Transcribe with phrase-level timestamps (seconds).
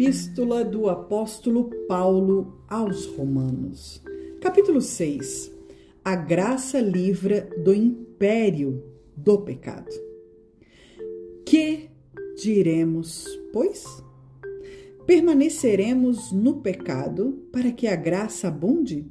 [0.00, 4.02] Epístola do Apóstolo Paulo aos Romanos,
[4.40, 5.52] capítulo 6.
[6.02, 8.82] A graça livra do império
[9.14, 9.90] do pecado.
[11.44, 11.90] Que
[12.42, 14.02] diremos, pois?
[15.06, 19.06] Permaneceremos no pecado para que a graça abunde?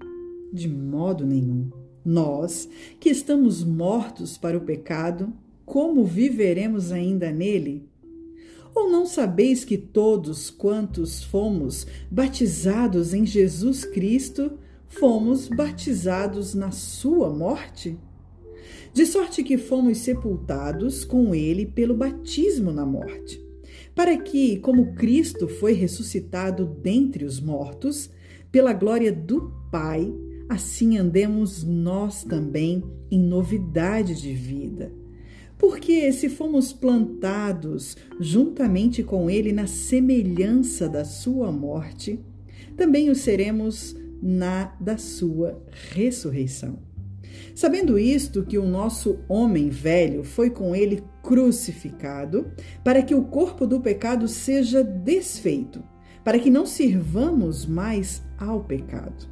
[0.52, 1.70] De modo nenhum.
[2.04, 2.68] Nós,
[3.00, 5.32] que estamos mortos para o pecado,
[5.68, 7.88] como viveremos ainda nele?
[8.80, 14.54] Ou não sabeis que todos quantos fomos batizados em Jesus Cristo,
[14.88, 17.98] fomos batizados na sua morte?
[18.94, 23.46] De sorte que fomos sepultados com ele pelo batismo na morte,
[23.94, 28.10] para que, como Cristo foi ressuscitado dentre os mortos,
[28.50, 30.10] pela glória do Pai,
[30.48, 34.90] assim andemos nós também em novidade de vida.
[35.60, 42.18] Porque se fomos plantados juntamente com ele na semelhança da sua morte,
[42.78, 45.62] também o seremos na da sua
[45.92, 46.80] ressurreição.
[47.54, 52.50] Sabendo isto, que o nosso homem velho foi com ele crucificado,
[52.82, 55.84] para que o corpo do pecado seja desfeito,
[56.24, 59.28] para que não sirvamos mais ao pecado.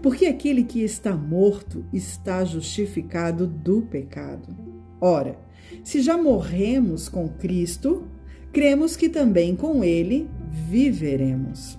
[0.00, 4.77] Porque aquele que está morto está justificado do pecado.
[5.00, 5.38] Ora,
[5.84, 8.04] se já morremos com Cristo,
[8.52, 10.28] cremos que também com Ele
[10.68, 11.78] viveremos.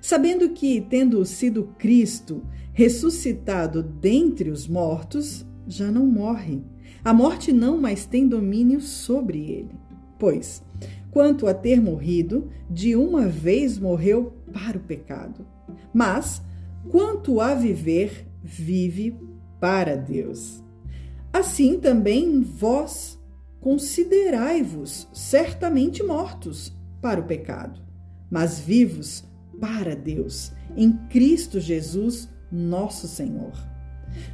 [0.00, 6.62] Sabendo que, tendo sido Cristo ressuscitado dentre os mortos, já não morre.
[7.04, 9.74] A morte não mais tem domínio sobre ele.
[10.18, 10.62] Pois,
[11.10, 15.46] quanto a ter morrido, de uma vez morreu para o pecado.
[15.92, 16.42] Mas,
[16.90, 19.16] quanto a viver, vive
[19.60, 20.63] para Deus.
[21.34, 23.20] Assim também vós
[23.60, 27.80] considerai-vos certamente mortos para o pecado,
[28.30, 29.24] mas vivos
[29.60, 33.52] para Deus, em Cristo Jesus, nosso Senhor.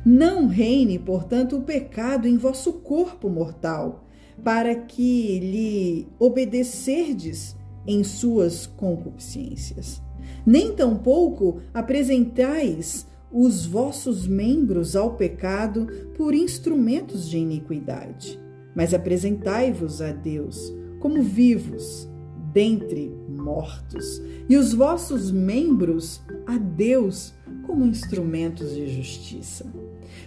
[0.04, 4.06] Não reine, portanto, o pecado em vosso corpo mortal,
[4.44, 7.56] para que lhe obedecerdes
[7.86, 10.02] em suas concupiscências.
[10.44, 15.86] Nem tampouco apresentais os vossos membros ao pecado
[16.16, 18.38] por instrumentos de iniquidade,
[18.74, 22.08] mas apresentai-vos a Deus como vivos
[22.52, 27.32] dentre mortos, e os vossos membros a Deus
[27.66, 29.72] como instrumentos de justiça.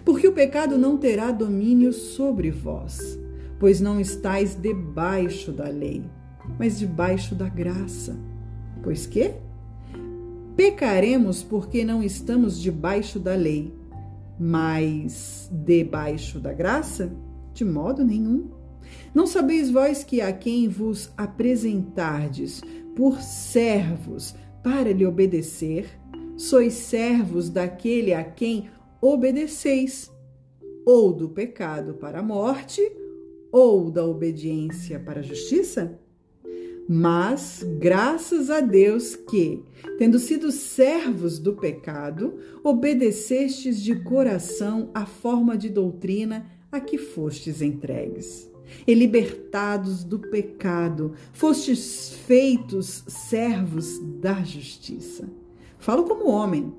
[0.06, 3.20] Porque o pecado não terá domínio sobre vós,
[3.59, 6.03] pois não estáis debaixo da lei,
[6.58, 8.18] mas debaixo da graça.
[8.81, 9.34] Pois que?
[10.56, 13.74] Pecaremos porque não estamos debaixo da lei,
[14.40, 17.12] mas debaixo da graça?
[17.53, 18.50] De modo nenhum.
[19.16, 22.62] Não sabeis vós que a quem vos apresentardes
[22.96, 25.88] por servos para lhe obedecer,
[26.38, 28.70] sois servos daquele a quem
[29.02, 30.12] obedeceis,
[30.85, 32.81] ou do pecado para a morte,
[33.52, 36.00] ou da obediência para a justiça?
[36.88, 39.63] Mas, graças a Deus que,
[39.97, 47.61] tendo sido servos do pecado, obedecestes de coração a forma de doutrina a que fostes
[47.61, 48.49] entregues.
[48.88, 55.29] E libertados do pecado, fostes feitos servos da justiça.
[55.77, 56.73] Falo como homem,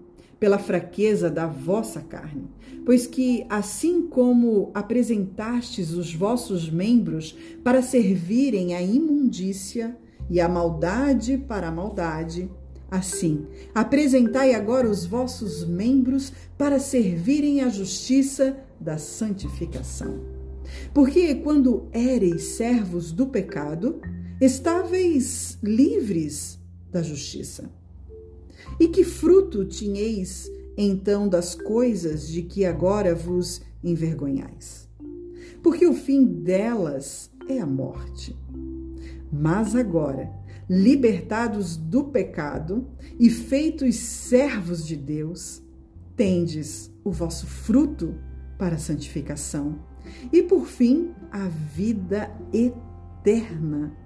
[0.44, 2.50] pela fraqueza da vossa carne.
[2.84, 9.96] Pois que, assim como apresentastes os vossos membros para servirem à imundícia
[10.28, 12.50] e à maldade para a maldade,
[12.90, 20.20] assim apresentai agora os vossos membros para servirem à justiça da santificação.
[20.92, 23.98] Porque quando éreis servos do pecado,
[24.38, 26.60] estáveis livres
[26.92, 27.70] da justiça.
[28.78, 34.88] E que fruto tinhais então das coisas de que agora vos envergonhais?
[35.62, 38.36] Porque o fim delas é a morte.
[39.32, 40.30] Mas agora,
[40.68, 42.86] libertados do pecado
[43.18, 45.62] e feitos servos de Deus,
[46.16, 48.14] tendes o vosso fruto
[48.58, 49.78] para a santificação
[50.32, 53.96] e, por fim, a vida eterna.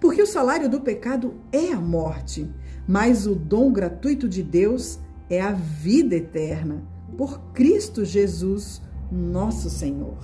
[0.00, 2.50] Porque o salário do pecado é a morte,
[2.86, 4.98] mas o dom gratuito de Deus
[5.28, 6.82] é a vida eterna
[7.16, 8.80] por Cristo Jesus,
[9.10, 10.16] nosso Senhor.